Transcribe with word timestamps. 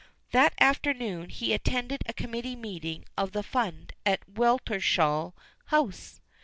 That 0.31 0.55
afternoon 0.59 1.29
he 1.29 1.53
attended 1.53 2.01
a 2.07 2.13
committee 2.13 2.55
meeting 2.55 3.05
of 3.19 3.33
the 3.33 3.43
fund 3.43 3.93
at 4.03 4.27
Weltershall 4.27 5.33
House. 5.65 6.19